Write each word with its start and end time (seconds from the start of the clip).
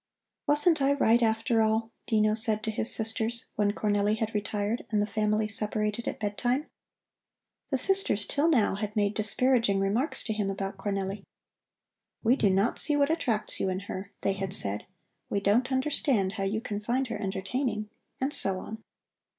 "Wasn't 0.47 0.81
I 0.81 0.93
right, 0.93 1.21
after 1.21 1.61
all?" 1.61 1.91
Dino 2.07 2.33
said 2.33 2.63
to 2.63 2.71
his 2.71 2.91
sisters, 2.91 3.45
when 3.55 3.71
Cornelli 3.73 4.17
had 4.17 4.33
retired 4.33 4.83
and 4.89 4.99
the 4.99 5.05
family 5.05 5.47
separated 5.47 6.07
at 6.07 6.19
bedtime. 6.19 6.65
The 7.69 7.77
sisters 7.77 8.25
till 8.25 8.49
now 8.49 8.73
had 8.73 8.95
made 8.95 9.13
disparaging 9.13 9.79
remarks 9.79 10.23
to 10.23 10.33
him 10.33 10.49
about 10.49 10.77
Cornelli. 10.79 11.23
"We 12.23 12.35
do 12.35 12.49
not 12.49 12.79
see 12.79 12.95
what 12.95 13.11
attracts 13.11 13.59
you 13.59 13.69
in 13.69 13.81
her," 13.81 14.09
they 14.21 14.33
had 14.33 14.55
said. 14.55 14.87
"We 15.29 15.39
don't 15.39 15.71
understand 15.71 16.31
how 16.31 16.45
you 16.45 16.61
can 16.61 16.79
find 16.79 17.05
her 17.09 17.21
entertaining," 17.21 17.87
and 18.19 18.33
so 18.33 18.57
on. 18.59 18.83